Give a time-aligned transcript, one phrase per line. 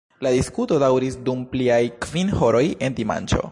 [0.25, 3.47] La diskuto daŭris dum pliaj kvin horoj en dimanĉo.